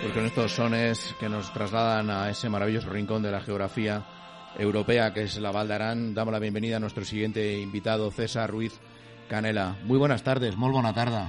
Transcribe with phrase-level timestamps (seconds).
[0.00, 4.02] Pues con estos sones que nos trasladan a ese maravilloso rincón de la geografía
[4.58, 8.80] europea que es la Val d'Aran, damos la bienvenida a nuestro siguiente invitado, César Ruiz
[9.28, 9.76] Canela.
[9.84, 11.28] Muy buenas tardes, muy buena tarde.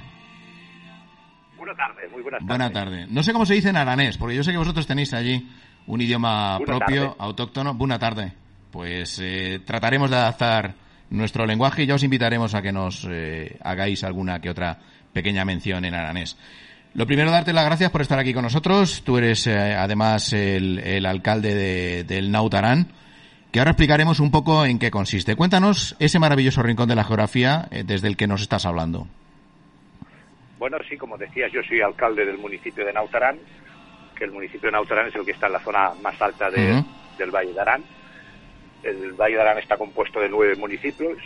[1.56, 2.48] Buenas tardes, muy buenas tardes.
[2.48, 3.06] Buena tarde.
[3.08, 5.48] No sé cómo se dice en aranés, porque yo sé que vosotros tenéis allí
[5.86, 7.16] un idioma Buena propio, tarde.
[7.20, 7.74] autóctono.
[7.74, 8.32] Buena tarde.
[8.72, 10.74] Pues eh, trataremos de adaptar
[11.10, 14.80] nuestro lenguaje y ya os invitaremos a que nos eh, hagáis alguna que otra
[15.12, 16.36] pequeña mención en aranés.
[16.96, 19.02] Lo primero, darte las gracias por estar aquí con nosotros.
[19.04, 22.88] Tú eres eh, además el, el alcalde de- del Nautarán,
[23.52, 25.36] que ahora explicaremos un poco en qué consiste.
[25.36, 29.06] Cuéntanos ese maravilloso rincón de la geografía eh, desde el que nos estás hablando.
[30.58, 33.36] Bueno, sí, como decías, yo soy alcalde del municipio de Nautarán,
[34.16, 36.82] que el municipio de Nautarán es el que está en la zona más alta de-
[37.18, 37.84] del Valle de Arán.
[38.82, 41.18] El Valle de Arán está compuesto de nueve municipios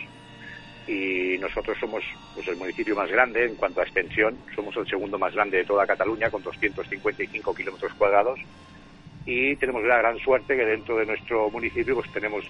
[0.87, 4.37] y nosotros somos pues, el municipio más grande en cuanto a extensión.
[4.55, 8.39] Somos el segundo más grande de toda Cataluña, con 255 kilómetros cuadrados.
[9.25, 12.43] Y tenemos la gran suerte que dentro de nuestro municipio pues tenemos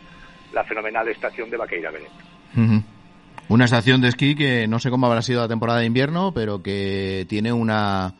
[0.53, 2.11] la fenomenal estación de Vaqueira Benet.
[2.55, 2.83] Ujú.
[3.49, 6.63] Una estación de esquí que no sé cómo habrá sido la temporada de invierno, pero
[6.63, 8.13] que tiene una,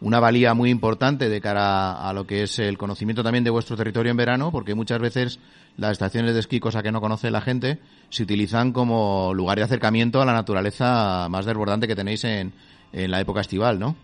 [0.00, 3.76] una valía muy importante de cara a lo que es el conocimiento también de vuestro
[3.76, 5.40] territorio en verano, porque muchas veces
[5.76, 7.78] las estaciones de esquí, cosa que no conoce la gente,
[8.10, 12.52] se utilizan como lugar de acercamiento a la naturaleza más desbordante que tenéis en,
[12.92, 13.96] en la época estival, ¿no?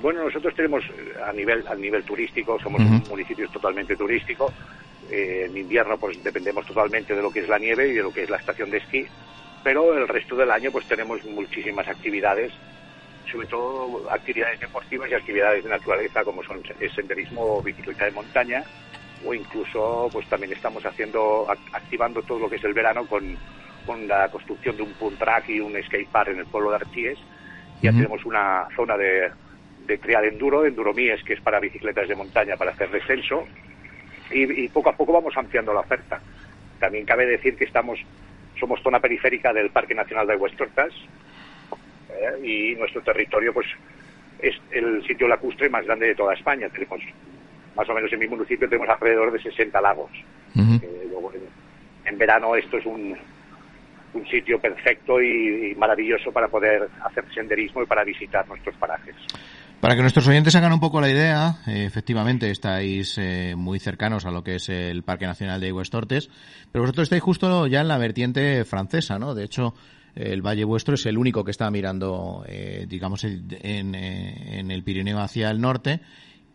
[0.00, 2.90] Bueno, nosotros tenemos eh, a nivel a nivel turístico, somos Ujú.
[2.90, 4.52] un municipio totalmente turístico.
[5.10, 8.12] Eh, en invierno pues dependemos totalmente de lo que es la nieve y de lo
[8.12, 9.04] que es la estación de esquí,
[9.62, 12.52] pero el resto del año pues tenemos muchísimas actividades,
[13.32, 18.10] sobre todo actividades deportivas y actividades de naturaleza como son el senderismo o bicicleta de
[18.12, 18.62] montaña
[19.24, 23.38] o incluso pues también estamos haciendo ac- activando todo lo que es el verano con,
[23.86, 26.76] con la construcción de un punt track y un skate park en el pueblo de
[26.76, 27.18] Arties.
[27.80, 27.98] Ya Ujú.
[27.98, 29.30] tenemos una zona de,
[29.86, 33.46] de de enduro, enduromies, que es para bicicletas de montaña, para hacer descenso,
[34.30, 36.20] y, y poco a poco vamos ampliando la oferta.
[36.78, 37.98] También cabe decir que estamos
[38.58, 40.92] somos zona periférica del Parque Nacional de Huestortas
[42.12, 43.66] eh, y nuestro territorio pues
[44.40, 46.68] es el sitio lacustre más grande de toda España.
[46.68, 47.00] Tenemos
[47.76, 50.10] más o menos en mi municipio tenemos alrededor de 60 lagos.
[50.54, 51.42] Eh, luego, en,
[52.04, 53.16] en verano esto es un,
[54.14, 59.14] un sitio perfecto y, y maravilloso para poder hacer senderismo y para visitar nuestros parajes.
[59.80, 64.26] Para que nuestros oyentes hagan un poco la idea, eh, efectivamente estáis eh, muy cercanos
[64.26, 66.30] a lo que es el Parque Nacional de Huestortes,
[66.70, 69.34] pero vosotros estáis justo ya en la vertiente francesa, ¿no?
[69.34, 69.74] De hecho,
[70.14, 75.20] el valle vuestro es el único que está mirando, eh, digamos, eh, en el Pirineo
[75.20, 76.00] hacia el norte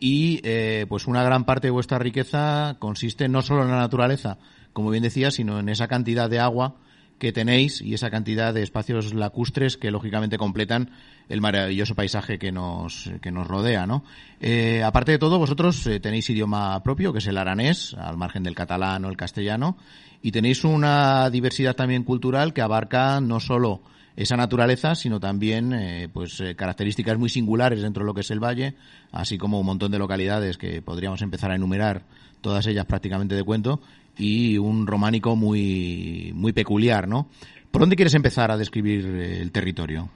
[0.00, 4.38] y eh, pues una gran parte de vuestra riqueza consiste no solo en la naturaleza,
[4.72, 6.76] como bien decía, sino en esa cantidad de agua
[7.18, 10.90] que tenéis y esa cantidad de espacios lacustres que lógicamente completan
[11.28, 14.04] el maravilloso paisaje que nos, que nos rodea, ¿no?
[14.40, 18.42] Eh, aparte de todo, vosotros eh, tenéis idioma propio, que es el aranés, al margen
[18.42, 19.76] del catalán o el castellano,
[20.22, 23.82] y tenéis una diversidad también cultural que abarca no solo
[24.18, 28.30] esa naturaleza, sino también eh, pues eh, características muy singulares dentro de lo que es
[28.32, 28.74] el valle,
[29.12, 32.02] así como un montón de localidades que podríamos empezar a enumerar,
[32.40, 33.80] todas ellas prácticamente de cuento,
[34.18, 37.28] y un románico muy muy peculiar, ¿no?
[37.70, 40.08] ¿Por dónde quieres empezar a describir eh, el territorio?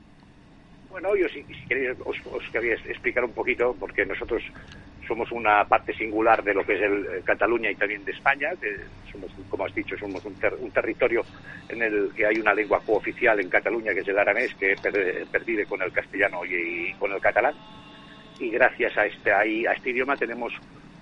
[0.91, 4.43] Bueno, yo si, si queréis os, os quería explicar un poquito, porque nosotros
[5.09, 8.51] somos una parte singular de lo que es el, eh, Cataluña y también de España.
[8.61, 8.69] que
[9.11, 11.23] somos, como has dicho, somos un, ter- un territorio
[11.69, 15.27] en el que hay una lengua cooficial en Cataluña, que es el aranés, que per-
[15.31, 16.55] pervive con el castellano y,
[16.91, 17.55] y con el catalán.
[18.39, 20.53] Y gracias a este, a este idioma tenemos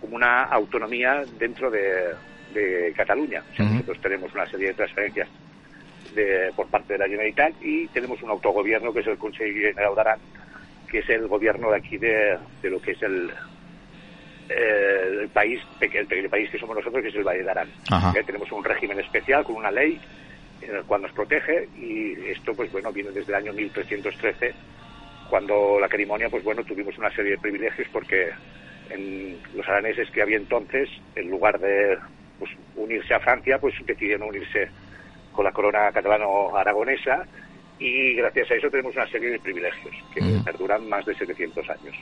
[0.00, 2.14] como una autonomía dentro de,
[2.52, 3.42] de Cataluña.
[3.52, 5.28] O sea, nosotros tenemos una serie de transferencias
[6.14, 9.94] de- por parte de la Generalitat y tenemos un autogobierno que es el Consejo General
[9.94, 10.18] de Arán,
[10.90, 13.30] que es el gobierno de aquí de, de lo que es el,
[14.48, 17.68] eh, el país, el pequeño país que somos nosotros, que es el Valle de Arán.
[18.16, 20.00] Eh, tenemos un régimen especial con una ley
[20.62, 24.52] en el cual nos protege y esto pues bueno viene desde el año 1313
[25.30, 28.28] cuando la cerimonia pues bueno tuvimos una serie de privilegios porque
[28.90, 31.96] en los araneses que había entonces en lugar de
[32.40, 34.68] pues, unirse a Francia pues decidieron unirse
[35.32, 37.24] con la corona catalano-aragonesa
[37.78, 41.96] y gracias a eso tenemos una serie de privilegios que perduran más de 700 años.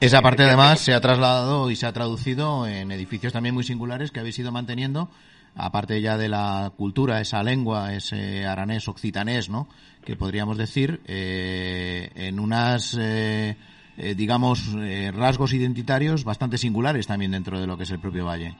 [0.00, 4.10] Esa parte además se ha trasladado y se ha traducido en edificios también muy singulares
[4.10, 5.08] que habéis ido manteniendo,
[5.56, 9.68] aparte ya de la cultura, esa lengua, ese aranés occitanés, ¿no?
[10.04, 13.56] Que podríamos decir, eh, en unas, eh,
[13.96, 14.74] eh, digamos,
[15.14, 18.56] rasgos identitarios bastante singulares también dentro de lo que es el propio valle.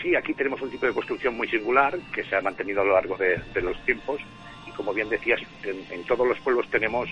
[0.00, 2.92] Sí, aquí tenemos un tipo de construcción muy singular que se ha mantenido a lo
[2.94, 4.20] largo de, los tiempos
[4.66, 7.10] y como bien decías, en todos los pueblos tenemos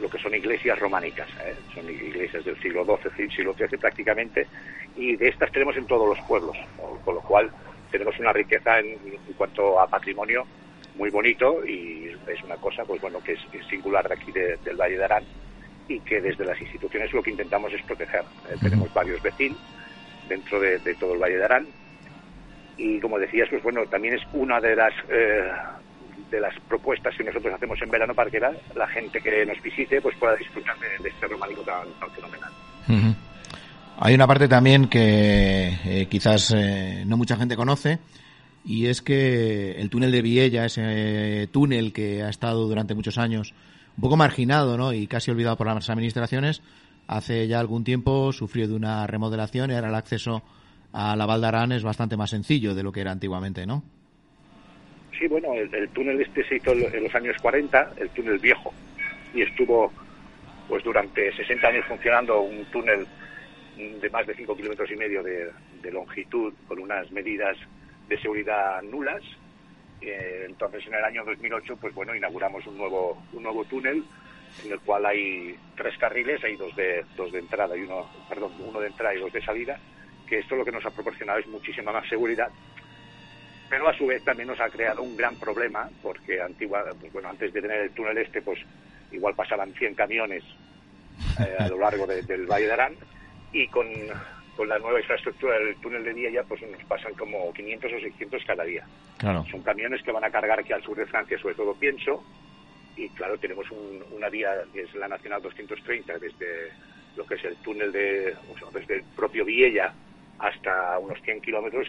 [0.00, 1.54] lo que son iglesias románicas, ¿eh?
[1.74, 4.46] son iglesias del siglo XII, siglo XIII prácticamente,
[4.96, 6.56] y de estas tenemos en todos los pueblos,
[7.04, 7.50] con lo cual
[7.90, 8.98] tenemos una riqueza en,
[9.36, 10.44] cuanto a patrimonio
[10.96, 14.96] muy bonito y es una cosa pues bueno que es, singular de aquí del Valle
[14.96, 15.24] de Arán
[15.88, 18.22] y que desde las instituciones lo que intentamos es proteger.
[18.50, 18.56] ¿eh?
[18.60, 19.58] Tenemos varios vecinos
[20.28, 21.66] dentro de, todo el Valle de Arán
[22.76, 25.50] y como decías pues bueno también es una de las eh,
[26.30, 30.00] de las propuestas que nosotros hacemos en verano para que la, gente que nos visite
[30.00, 32.50] pues pueda disfrutar de, este románico tan, fenomenal.
[33.98, 38.00] Hay una parte también que eh, quizás eh, no mucha gente conoce
[38.64, 43.54] y es que el túnel de Viella, ese túnel que ha estado durante muchos años
[43.96, 44.92] un poco marginado ¿no?
[44.92, 46.62] y casi olvidado por las administraciones,
[47.06, 50.42] hace ya algún tiempo sufrió de una remodelación ahora el acceso
[50.94, 53.82] a la Valdarán es bastante más sencillo de lo que era antiguamente, ¿no?
[55.18, 58.72] Sí, bueno, el, túnel este se hizo en los años 40, el túnel viejo,
[59.34, 59.92] y estuvo
[60.68, 63.06] pues durante 60 años funcionando un túnel
[63.76, 65.50] de más de 5 kilómetros y medio de,
[65.90, 67.56] longitud con unas medidas
[68.08, 69.22] de seguridad nulas.
[70.00, 74.02] Eh, entonces, en el año 2008, pues bueno, inauguramos un nuevo un nuevo túnel
[74.64, 78.52] en el cual hay tres carriles, hay dos de dos de entrada y uno, perdón,
[78.60, 79.78] uno de entrada y dos de salida.
[80.38, 82.50] Esto lo que nos ha proporcionado es muchísima más seguridad
[83.68, 87.30] pero a su vez también nos ha creado un gran problema porque antigua, pues bueno,
[87.30, 88.60] antes de tener el túnel este, pues
[89.10, 90.44] igual pasaban 100 camiones
[91.40, 92.94] eh, a lo largo del Valle de Arán
[93.52, 93.88] y con,
[94.68, 98.62] la nueva infraestructura del túnel de ya pues nos pasan como 500 o 600 cada
[98.62, 98.86] día.
[99.18, 99.44] Claro.
[99.50, 102.22] Son camiones que van a cargar aquí al sur de Francia, sobre todo pienso,
[102.96, 103.66] y claro, tenemos
[104.12, 106.70] una vía que es la Nacional 230 desde
[107.16, 108.36] lo que es el túnel de,
[108.72, 109.92] desde el propio Viella
[110.38, 111.88] hasta unos 100 kilómetros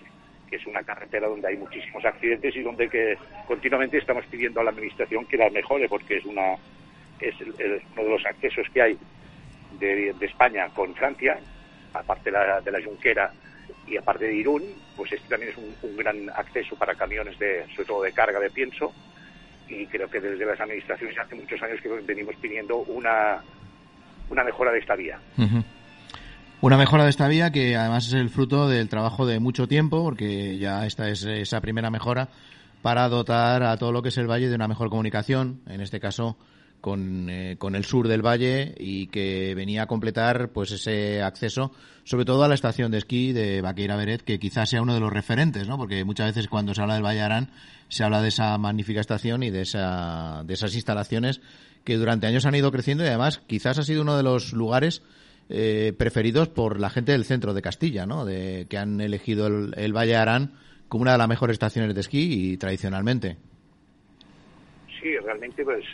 [0.49, 4.63] que es una carretera donde hay muchísimos accidentes y donde que continuamente estamos pidiendo a
[4.63, 6.55] la administración que la mejore porque es una
[7.19, 8.97] es uno de los accesos que hay
[9.79, 11.39] de, España con Francia,
[11.93, 13.31] aparte de la, de la Junquera
[13.87, 14.63] y aparte de Irún,
[14.95, 18.49] pues este también es un, gran acceso para camiones de, sobre todo de carga de
[18.49, 18.93] pienso,
[19.67, 23.41] y creo que desde las administraciones hace muchos años que venimos pidiendo una,
[24.29, 25.19] una mejora de esta vía.
[26.65, 30.01] Una mejora de esta vía que además es el fruto del trabajo de mucho tiempo,
[30.01, 32.29] porque ya esta es esa primera mejora
[32.81, 35.99] para dotar a todo lo que es el valle de una mejor comunicación, en este
[35.99, 36.37] caso
[36.81, 41.71] con, eh, con el sur del valle y que venía a completar pues ese acceso,
[42.03, 45.01] sobre todo a la estación de esquí de Baqueira Beret, que quizás sea uno de
[45.01, 45.77] los referentes, ¿no?
[45.77, 47.51] Porque muchas veces cuando se habla del Valle Arán
[47.89, 51.41] se habla de esa magnífica estación y de esa de esas instalaciones
[51.83, 55.03] que durante años han ido creciendo y además quizás ha sido uno de los lugares
[55.49, 58.25] eh, preferidos por la gente del centro de Castilla, ¿no?
[58.25, 60.53] De, que han elegido el, Valle Arán
[60.87, 63.37] como una de las mejores estaciones de esquí y tradicionalmente.
[64.99, 65.85] Sí, realmente, pues,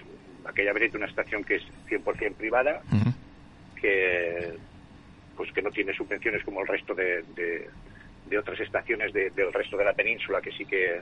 [0.46, 2.82] aquella es una estación que es 100% privada,
[3.80, 4.54] que
[5.36, 7.24] pues que no tiene subvenciones como el resto de,
[8.30, 11.02] de, otras estaciones del resto de la península que sí que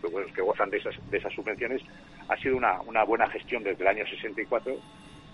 [0.00, 1.82] pues, que gozan de esas, de esas subvenciones,
[2.28, 4.76] ha sido una, una buena gestión desde el año 64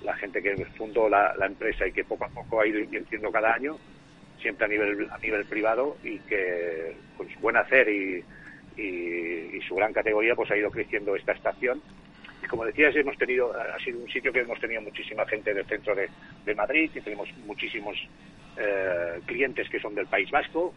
[0.03, 3.55] la gente que fundó la, empresa y que poco a poco ha ido invirtiendo cada
[3.55, 3.79] año,
[4.41, 8.25] siempre a nivel, a nivel privado y que con su buen hacer y,
[9.67, 11.83] su gran categoría pues ha ido creciendo esta estación.
[12.49, 15.95] Como decías, hemos tenido, ha sido un sitio que hemos tenido muchísima gente del centro
[15.95, 17.97] de, Madrid y tenemos muchísimos
[18.57, 20.73] eh, clientes que son del País Vasco,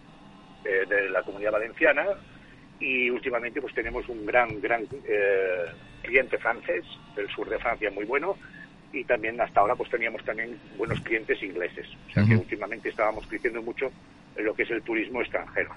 [0.63, 2.05] de la Comunidad Valenciana
[2.79, 5.65] y últimamente pues tenemos un gran, gran eh,
[6.01, 6.85] cliente francés
[7.15, 8.38] del sur de Francia muy bueno
[8.91, 11.88] y también hasta ahora pues teníamos también buenos clientes ingleses.
[12.10, 13.91] O sea que últimamente estábamos creciendo mucho
[14.36, 15.72] en lo que es el turismo extranjero.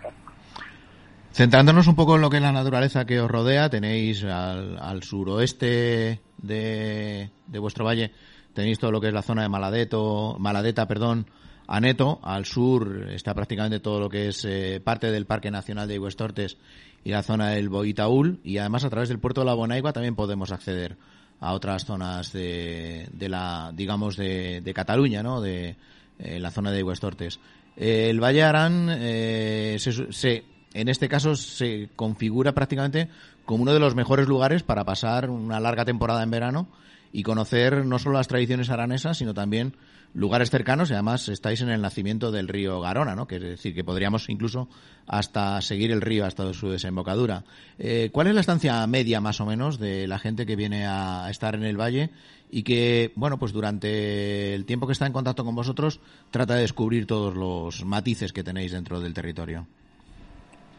[1.33, 6.21] Centrándonos un poco en lo que es la naturaleza que os rodea, tenéis al, suroeste
[6.39, 8.13] de, de, vuestro valle,
[8.53, 11.27] tenéis todo lo que es la zona de Maladeto, Maladeta, perdón,
[11.67, 15.95] Aneto, al sur está prácticamente todo lo que es eh, parte del Parque Nacional de
[15.95, 16.59] Iguestortes
[17.03, 20.15] y la zona del Boitaúl, y además a través del puerto de la Bonaigua también
[20.15, 20.99] podemos acceder
[21.43, 25.41] a otras zonas de, de la, digamos, de, de Cataluña, ¿no?
[25.41, 25.77] De
[26.21, 27.41] eh, la zona de Huestortes.
[27.77, 33.09] el Valle Arán, eh, se, en este caso, se configura prácticamente
[33.45, 36.69] como uno de los mejores lugares para pasar una larga temporada en verano
[37.13, 39.75] y conocer no solo las tradiciones aranesas, sino también
[40.15, 43.27] lugares cercanos y además estáis en el nacimiento del río Garona, ¿no?
[43.27, 44.69] Que es decir, que podríamos incluso
[45.07, 47.45] hasta seguir el río hasta su desembocadura.
[47.79, 51.29] Eh, ¿Cuál es la estancia media más o menos de la gente que viene a
[51.31, 52.11] estar en el valle
[52.51, 56.01] y que, bueno, pues durante el tiempo que está en contacto con vosotros
[56.31, 59.67] trata de descubrir todos los matices que tenéis dentro del territorio?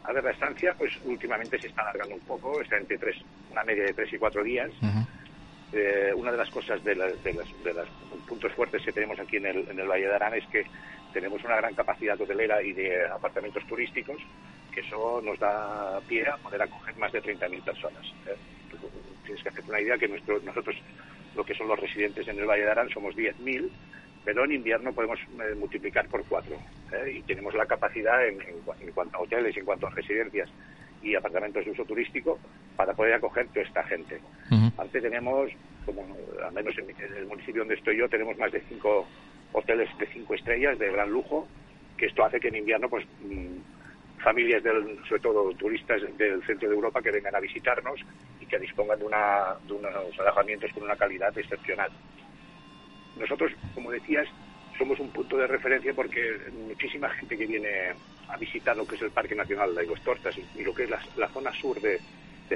[0.04, 3.16] A ver, la estancia, pues últimamente se está alargando un poco, está entre tres,
[3.52, 4.70] una media de tres y cuatro días.
[5.74, 7.18] Eh, una de las cosas de, los
[8.28, 10.66] puntos fuertes que tenemos aquí en el, en el Valle de Arán es que
[11.12, 14.18] tenemos una gran capacidad hotelera y de apartamentos turísticos,
[14.72, 18.06] que eso nos da pie a poder acoger más de 30.000 personas.
[18.28, 18.36] ¿eh?
[19.24, 20.76] Tienes que hacerte una idea que nuestro, nosotros,
[21.36, 23.70] lo que son los residentes en el Valle de Arán, somos 10.000
[24.26, 26.56] pero en invierno podemos eh, multiplicar por cuatro
[26.92, 27.16] ¿eh?
[27.18, 28.40] y tenemos la capacidad en,
[28.94, 30.50] cuanto a hoteles, en cuanto a residencias
[31.04, 32.40] y apartamentos de uso turístico
[32.76, 34.20] para poder acoger toda esta gente.
[34.78, 35.52] Antes tenemos,
[35.86, 36.06] como
[36.44, 39.08] al menos en, el municipio donde estoy yo, tenemos más de cinco
[39.52, 41.48] hoteles de cinco estrellas de gran lujo,
[41.98, 46.70] que esto hace que en invierno, pues mm, familias, del, sobre todo turistas del centro
[46.70, 48.00] de Europa, que vengan a visitarnos
[48.40, 51.92] y que dispongan de, una, de unos alojamientos con una calidad excepcional.
[53.20, 54.28] Nosotros, como decías,
[54.78, 57.94] somos un punto de referencia porque muchísima gente que viene
[58.30, 60.90] a visitar lo que es el Parque Nacional de los Tortas y, lo que es
[60.90, 62.00] la, zona sur de,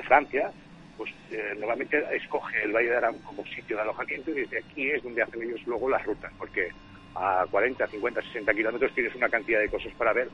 [0.03, 0.51] Francia,
[0.95, 4.91] pues eh, normalmente escoge el Valle de Arán como sitio de alojamiento y desde aquí
[4.91, 6.69] es donde hacen ellos luego las rutas, porque
[7.15, 10.29] a 40, 50, 60 kilómetros tienes una cantidad de cosas para ver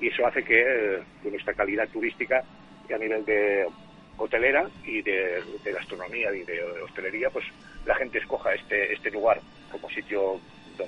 [0.00, 2.44] y eso hace que eh, nuestra calidad turística
[2.88, 3.66] y a nivel de
[4.18, 7.44] hotelera y de, gastronomía y de hostelería, pues
[7.84, 9.40] la gente escoja este, este lugar
[9.70, 10.40] como sitio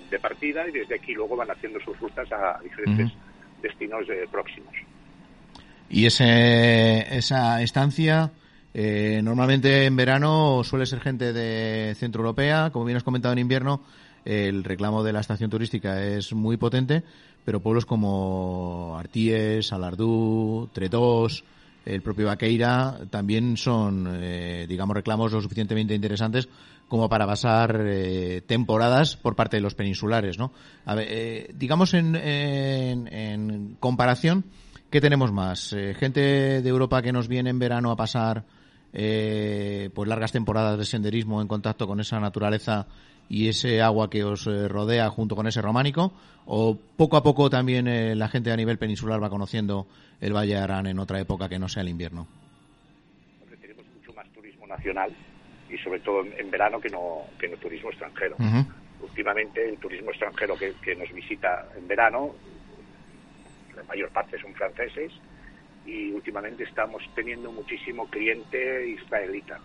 [0.09, 3.11] de partida y desde aquí luego van haciendo sus rutas a diferentes
[3.63, 4.75] destinos eh, próximos.
[5.89, 8.31] Y ese, esa estancia,
[8.75, 13.41] eh, normalmente en verano suele ser gente de Centro Europea, como bien has comentado en
[13.41, 13.83] invierno,
[14.25, 17.03] el reclamo de la estación turística es muy potente,
[17.45, 21.45] pero pueblos como Artíes, Alardú, Tretós,
[21.85, 26.49] el propio Vaqueira también son, eh, digamos, reclamos lo suficientemente interesantes
[26.89, 30.53] como para pasar eh, temporadas por parte de los peninsulares, ¿no?
[30.85, 34.45] A ver, eh, digamos en, en, comparación,
[34.91, 35.75] ¿qué tenemos más?
[35.99, 38.45] gente de Europa que nos viene en verano a pasar
[38.93, 42.87] pues largas temporadas de senderismo en contacto con esa naturaleza
[43.29, 46.13] y ese agua que os rodea junto con ese románico,
[46.47, 49.87] o poco a poco también la gente a nivel peninsular va conociendo
[50.21, 52.27] el Valle de Arán en otra época que no sea el invierno?
[53.39, 55.15] Porque tenemos mucho más turismo nacional
[55.69, 58.37] y sobre todo en, verano que no, que no turismo extranjero.
[59.01, 62.35] Últimamente el turismo extranjero que, nos visita en verano,
[63.75, 65.13] la mayor parte son franceses
[65.87, 69.59] y últimamente estamos teniendo muchísimo cliente israelita.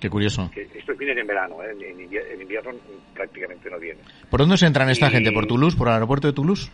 [0.00, 0.50] Qué curioso.
[0.74, 1.76] Estos vienen en verano, ¿eh?
[1.80, 2.72] en, invierno,
[3.14, 4.04] prácticamente no vienen.
[4.28, 5.32] ¿Por dónde se entran esta gente?
[5.32, 5.76] ¿Por Toulouse?
[5.76, 6.70] ¿Por el aeropuerto de Toulouse?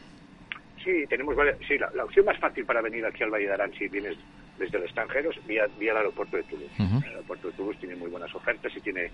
[0.82, 3.88] Sí, tenemos sí, la, opción más fácil para venir aquí al Valle de Arán si
[3.88, 4.16] vienes
[4.58, 6.72] desde el extranjero es vía, vía el aeropuerto de Toulouse.
[6.78, 9.10] El aeropuerto de Toulouse tiene muy buenas ofertas y tiene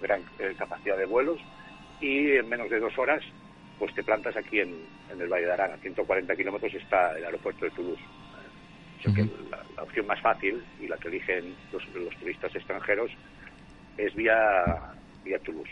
[0.00, 1.38] gran eh, capacidad de vuelos
[2.00, 3.22] y en menos de dos horas
[3.78, 4.74] pues te plantas aquí en,
[5.10, 5.72] el Valle de Arán.
[5.72, 8.02] A 140 kilómetros está el aeropuerto de Toulouse.
[9.02, 11.82] Que la, opción más fácil y la que eligen los,
[12.18, 13.10] turistas extranjeros
[13.96, 14.34] es vía,
[15.24, 15.70] vía Toulouse.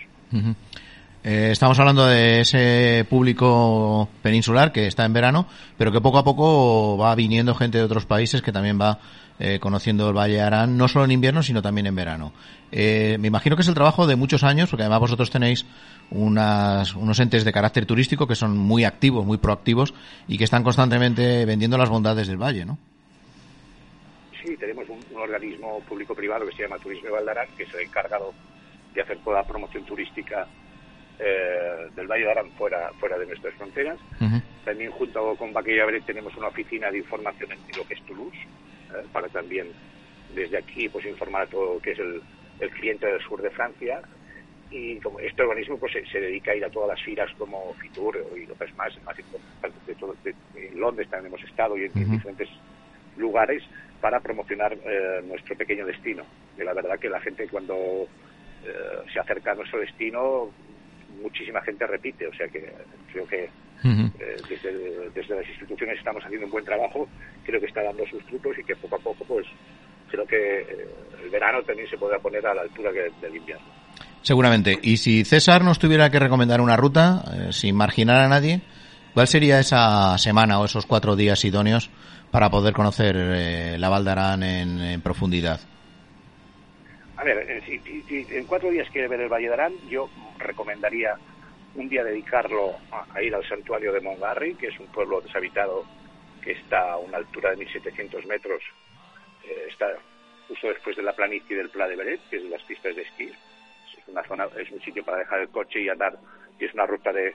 [1.22, 5.46] Eh, estamos hablando de ese público peninsular que está en verano,
[5.76, 8.98] pero que poco a poco va viniendo gente de otros países que también va
[9.38, 12.32] eh, conociendo el Valle Arán, no solo en invierno, sino también en verano.
[12.72, 15.66] Eh, me imagino que es el trabajo de muchos años, porque además vosotros tenéis
[16.10, 19.92] unas, unos entes de carácter turístico que son muy activos, muy proactivos
[20.26, 22.78] y que están constantemente vendiendo las bondades del valle, ¿no?
[24.42, 28.32] Sí, tenemos un, organismo público-privado que se llama Turismo Valdarán, que se ha encargado
[28.94, 30.46] de hacer toda la promoción turística
[31.18, 33.98] eh, del Valle de Arán fuera, fuera de nuestras fronteras.
[34.64, 38.38] También junto con Baquilla Bret tenemos una oficina de información en lo que es Toulouse,
[38.38, 39.68] eh, para también
[40.34, 42.22] desde aquí pues informar a todo lo que es el,
[42.72, 44.00] cliente del sur de Francia.
[44.70, 48.16] Y como este organismo pues se, dedica a ir a todas las filas como Fitur
[48.36, 51.84] y lo que es más, más importante de todo, en Londres también hemos estado y
[51.84, 52.48] en, diferentes
[53.16, 53.62] lugares
[54.00, 56.24] para promocionar eh, nuestro pequeño destino.
[56.58, 58.06] Y la verdad que la gente cuando
[59.10, 60.50] se acerca a nuestro destino
[61.22, 62.72] muchísima gente repite, o sea que
[63.12, 63.48] creo que
[63.84, 64.36] eh,
[65.14, 67.08] desde, las instituciones estamos haciendo un buen trabajo,
[67.44, 69.46] creo que está dando sus frutos y que poco a poco pues
[70.10, 70.88] creo que eh,
[71.24, 73.66] el verano también se podrá poner a la altura del invierno.
[74.22, 74.78] Seguramente.
[74.82, 78.60] Y si César nos tuviera que recomendar una ruta, eh, sin marginar a nadie,
[79.14, 81.90] ¿cuál sería esa semana o esos cuatro días idóneos
[82.30, 83.16] para poder conocer
[83.78, 85.60] la Valdarán en, en profundidad?
[87.20, 87.78] A ver, si,
[88.30, 90.08] en cuatro días quiere ver el Valle de Arán, yo
[90.38, 91.16] recomendaría
[91.74, 95.84] un día dedicarlo a, ir al santuario de Mongarry, que es un pueblo deshabitado
[96.42, 98.62] que está a una altura de 1.700 metros,
[99.44, 99.88] eh, está
[100.48, 103.26] justo después de la planicie del Pla de Beret, que es las pistas de esquí.
[103.26, 106.18] Es una zona, es un sitio para dejar el coche y andar,
[106.58, 107.34] y es una ruta de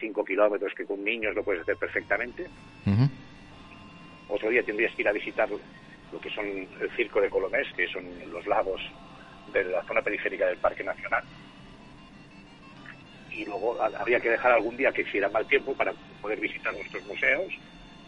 [0.00, 2.48] 5 kilómetros que con niños lo puedes hacer perfectamente.
[4.38, 7.88] Otro día tendrías que ir a visitar lo que son el circo de Colomés, que
[7.88, 8.80] son los lagos
[9.52, 11.24] de la zona periférica del Parque Nacional.
[13.32, 15.92] Y luego habría que dejar algún día que hiciera mal tiempo para
[16.22, 17.52] poder visitar nuestros museos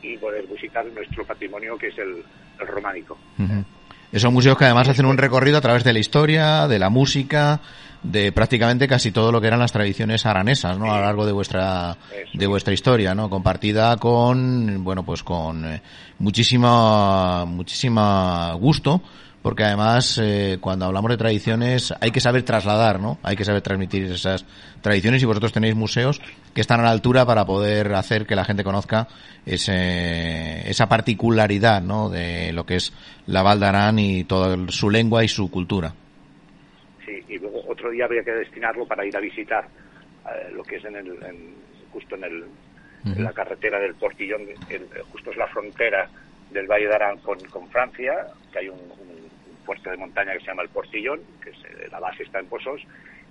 [0.03, 2.25] y poder visitar nuestro patrimonio que es el,
[2.61, 3.19] románico.
[4.13, 7.61] Esos museos que además hacen un recorrido a través de la historia, de la música,
[8.03, 10.93] de prácticamente casi todo lo que eran las tradiciones aranesas, ¿no?
[10.93, 11.97] A lo largo de vuestra
[12.33, 13.29] de vuestra historia, ¿no?
[13.29, 15.83] Compartida con bueno, pues con eh,
[16.19, 19.03] muchísima muchísima gusto,
[19.43, 23.19] porque además eh, cuando hablamos de tradiciones hay que saber trasladar, ¿no?
[23.23, 24.45] Hay que saber transmitir esas
[24.83, 26.21] tradiciones y vosotros tenéis museos
[26.55, 29.09] que están a la altura para poder hacer que la gente conozca
[29.47, 32.09] ese, esa particularidad, ¿no?
[32.09, 32.93] De lo que es
[33.27, 33.61] la Val
[33.99, 35.95] y toda su lengua y su cultura
[37.31, 40.85] y luego otro día habría que destinarlo para ir a visitar eh, lo que es
[40.85, 41.17] en el,
[41.93, 42.45] justo en, el,
[43.23, 44.43] la carretera del Portillón,
[45.13, 46.09] justo es la frontera
[46.51, 47.39] del Valle de Arán con,
[47.71, 49.30] Francia, que hay un, un,
[49.61, 52.47] puerto de montaña que se llama el Portillón, que es, eh, la base está en
[52.47, 52.81] Posos,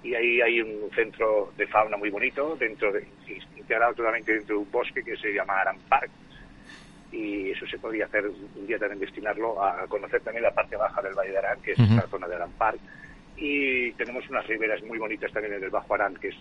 [0.03, 3.05] y ahí hay un centro de fauna muy bonito, dentro de,
[3.57, 6.09] integrado totalmente dentro de un bosque que se llama Aran Park,
[7.11, 11.01] y eso se podría hacer un día también destinarlo a conocer también la parte baja
[11.01, 12.79] del Valle de Arán, que es la zona de Aran Park,
[13.39, 16.35] y tenemos unas riberas muy bonitas también en el Bajo Arán, que es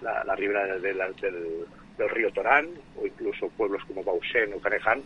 [0.00, 0.98] la, ribera del,
[2.10, 5.02] río Torán, o incluso pueblos como Bausen o Caneján,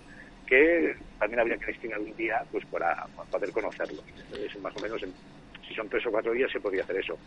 [0.53, 4.03] que también habría que destinar un día pues para, poder conocerlo.
[4.61, 5.01] más o menos,
[5.67, 7.19] si son tres o cuatro días, se podría hacer eso.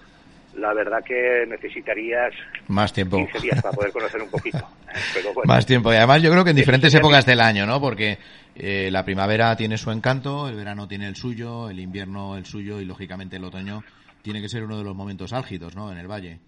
[0.54, 2.34] La verdad que necesitarías
[2.68, 4.60] más tiempo 15 días para poder conocer un poquito.
[5.46, 5.92] Más tiempo.
[5.92, 7.82] Y además yo creo que en diferentes épocas del año, ¿no?
[7.82, 8.18] Porque
[8.56, 12.80] eh, la primavera tiene su encanto, el verano tiene el suyo, el invierno el suyo
[12.80, 13.84] y lógicamente el otoño
[14.22, 15.92] tiene que ser uno de los momentos álgidos, ¿no?
[15.92, 16.40] En el valle.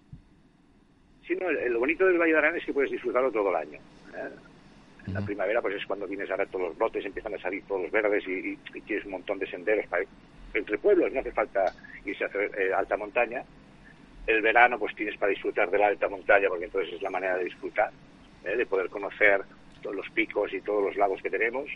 [1.26, 3.78] Sí, no, lo bonito del Valle de Arán es que puedes disfrutarlo todo el año.
[4.14, 4.30] ¿eh?
[5.08, 7.82] En la primavera, pues es cuando tienes ahora todos los brotes, empiezan a salir todos
[7.82, 10.04] los verdes y, tienes un montón de senderos para,
[10.52, 11.72] entre pueblos, no hace falta
[12.04, 13.42] irse a hacer eh, alta montaña.
[14.26, 17.38] El verano, pues tienes para disfrutar de la alta montaña, porque entonces es la manera
[17.38, 17.90] de disfrutar,
[18.44, 18.54] ¿eh?
[18.54, 19.40] de poder conocer
[19.82, 21.70] todos los picos y todos los lagos que tenemos.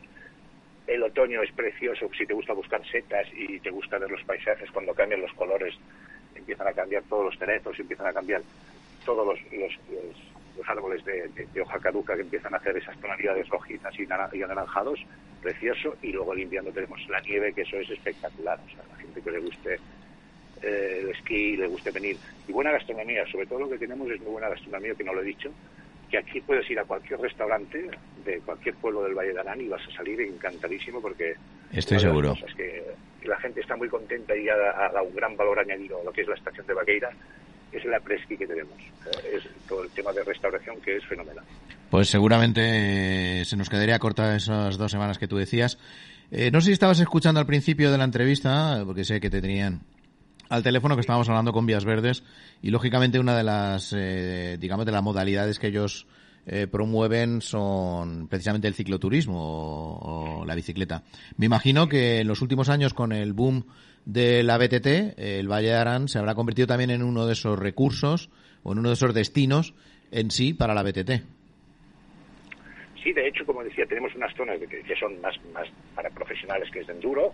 [0.86, 4.70] El otoño es precioso si te gusta buscar setas y te gusta ver los paisajes
[4.72, 5.74] cuando cambian los colores,
[6.34, 8.42] empiezan a cambiar todos los cerezos, empiezan a cambiar
[9.06, 9.72] todos los, los,
[10.66, 15.00] árboles de, hoja caduca que empiezan a hacer esas tonalidades rojitas y, anaranjados,
[15.40, 15.96] precioso.
[16.02, 18.58] Y luego el invierno tenemos la nieve, que eso es espectacular.
[18.64, 19.78] O sea, la gente que le guste
[20.62, 22.16] eh, el esquí, le guste venir.
[22.46, 25.22] Y buena gastronomía, sobre todo lo que tenemos es muy buena gastronomía, que no lo
[25.22, 25.50] he dicho,
[26.10, 27.90] que aquí puedes ir a cualquier restaurante
[28.24, 31.34] de cualquier pueblo del Valle de Arán y vas a salir encantadísimo porque...
[31.72, 32.36] Estoy seguro.
[32.46, 32.84] Es que
[33.24, 36.20] la gente está muy contenta y ha, dado un gran valor añadido a lo que
[36.20, 37.10] es la estación de Vaqueira,
[37.72, 38.78] es la presqui que tenemos.
[38.78, 41.44] Eh, es todo el tema de restauración que es fenomenal.
[41.90, 45.78] Pues seguramente eh, se nos quedaría corta esas dos semanas que tú decías.
[46.30, 49.42] Eh, no sé si estabas escuchando al principio de la entrevista, porque sé que te
[49.42, 49.82] tenían
[50.48, 52.24] al teléfono que estábamos hablando con Vías Verdes
[52.60, 56.06] y lógicamente una de las, eh, digamos, de las modalidades que ellos
[56.46, 61.02] eh, promueven son precisamente el cicloturismo o, la bicicleta.
[61.36, 63.64] Me imagino que en los últimos años con el boom
[64.04, 67.58] de la BTT, el Valle de Arán se habrá convertido también en uno de esos
[67.58, 68.30] recursos
[68.64, 69.74] o en uno de esos destinos
[70.10, 71.10] en sí para la BTT.
[73.02, 76.80] Sí, de hecho, como decía, tenemos unas zonas que, son más, más para profesionales que
[76.80, 77.32] es de enduro,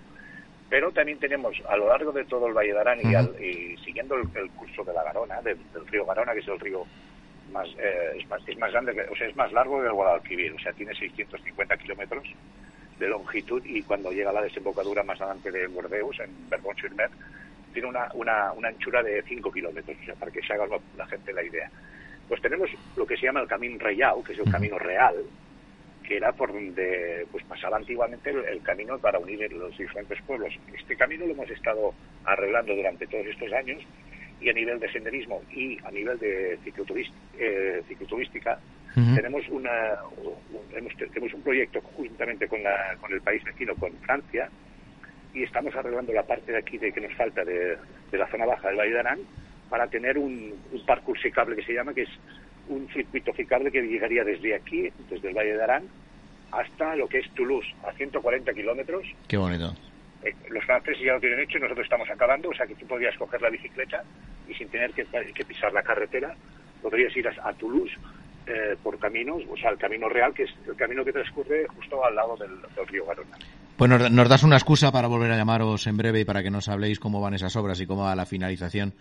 [0.71, 4.51] pero también tenemos a lo largo de todo el Valle de Arán y, siguiendo el,
[4.51, 5.59] curso de la Garona, del,
[5.91, 6.87] río Garona, que es el río
[7.51, 10.73] más, eh, es más, grande, o sea, es más largo que el Guadalquivir, o sea,
[10.73, 12.25] tiene 650 kilómetros
[12.99, 16.91] de longitud y cuando llega a la desembocadura más adelante de Bordeus, en berbon sur
[17.73, 21.07] tiene una, una, una, anchura de 5 kilómetros, o sea, para que se haga la
[21.07, 21.71] gente la idea.
[22.27, 25.15] Pues tenemos lo que se llama el Camino Reyau, que es el camino real,
[26.09, 30.53] que era por donde pues pasaba antiguamente el, camino para unir los diferentes pueblos.
[30.75, 33.83] Este camino lo hemos estado arreglando durante todos estos años
[34.41, 38.59] y a nivel de senderismo y a nivel de eh, cicloturística
[38.95, 44.49] tenemos una un, tenemos un proyecto conjuntamente con, la, con el país vecino, con Francia,
[45.35, 47.77] y estamos arreglando la parte de aquí de que nos falta de,
[48.13, 49.21] la zona baja del Valle de Arán
[49.69, 52.11] para tener un, un parkour ciclable que se llama, que es
[52.69, 55.85] un circuito ciclable que llegaría desde aquí, desde el Valle de Arán,
[56.51, 59.07] hasta lo que es Toulouse, a 140 kilómetros.
[59.29, 59.75] Qué bonito.
[60.25, 62.87] Eh, los franceses ya lo tienen hecho y nosotros estamos acabando, o sea que tú
[62.87, 64.03] podrías coger la bicicleta
[64.49, 65.05] y sin tener que,
[65.45, 66.35] pisar la carretera,
[66.83, 67.93] podrías ir a, Toulouse
[68.47, 72.05] eh, por caminos, o sea, el camino real, que es el camino que transcurre justo
[72.05, 73.37] al lado del, río Garona.
[73.77, 76.69] Pues nos, das una excusa para volver a llamaros en breve y para que nos
[76.69, 78.95] habléis cómo van esas obras y cómo va la finalización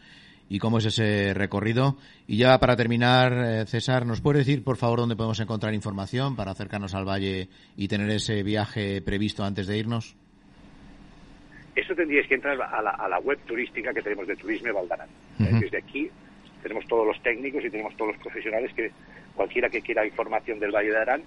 [0.50, 1.98] y cómo es ese recorrido.
[2.28, 6.36] Y ya para terminar, eh, César, ¿nos puede decir, por favor, dónde podemos encontrar información
[6.36, 10.16] para acercarnos al valle y tener ese viaje previsto antes de irnos?
[11.78, 15.10] Eso tendríais que entrar a la, web turística que tenemos de Turismo Valdarán.
[15.38, 16.10] Desde aquí
[16.64, 18.92] tenemos todos los técnicos y tenemos todos los profesionales que
[19.36, 21.22] cualquiera que quiera información del Valle de Arán,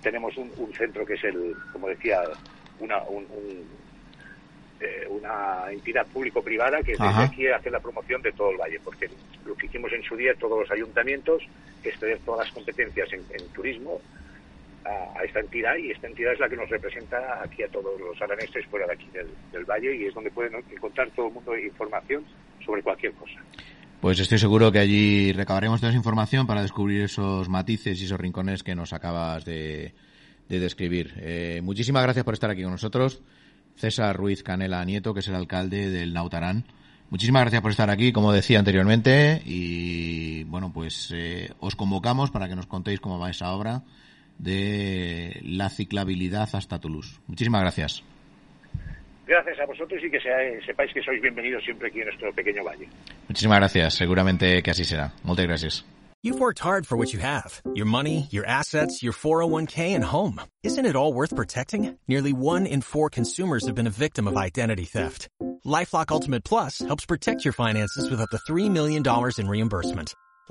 [0.00, 2.22] tenemos un, centro que es el, como decía,
[2.78, 3.26] una, un
[4.82, 9.08] eh, una entidad público-privada que desde aquí hace la promoción de todo el valle, porque
[9.46, 11.44] lo que hicimos en su día todos los ayuntamientos
[11.84, 13.22] es tener todas las competencias en,
[13.54, 14.00] turismo
[14.84, 18.20] a, esta entidad y esta entidad es la que nos representa aquí a todos los
[18.20, 22.24] araneses fuera de aquí del, valle y es donde pueden encontrar todo el mundo información
[22.64, 23.40] sobre cualquier cosa.
[24.00, 28.18] Pues estoy seguro que allí recabaremos toda esa información para descubrir esos matices y esos
[28.18, 29.94] rincones que nos acabas de,
[30.48, 31.14] describir.
[31.18, 33.22] Eh, muchísimas gracias por estar aquí con nosotros.
[33.76, 36.64] César Ruiz Canela Nieto, que es el alcalde del Nautarán.
[37.08, 42.48] Muchísimas gracias por estar aquí, como decía anteriormente, y bueno, pues eh, os convocamos para
[42.48, 43.82] que nos contéis cómo va esa obra
[44.38, 47.20] de la ciclabilidad hasta Toulouse.
[47.26, 48.04] Muchísimas gracias.
[49.26, 50.20] Gracias a vosotros y que
[50.66, 52.88] sepáis que sois bienvenidos siempre aquí en nuestro pequeño valle.
[53.28, 55.12] Muchísimas gracias, seguramente que así será.
[55.22, 55.84] Muchas gracias.
[56.24, 60.40] You've worked hard for what you have your money, your assets, your 401k, and home.
[60.62, 61.98] Isn't it all worth protecting?
[62.06, 65.28] Nearly one in four consumers have been a victim of identity theft.
[65.66, 69.02] Lifelock Ultimate Plus helps protect your finances with up to $3 million
[69.38, 70.14] in reimbursement.